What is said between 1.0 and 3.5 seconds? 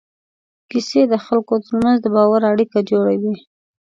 د خلکو تر منځ د باور اړیکه جوړوي.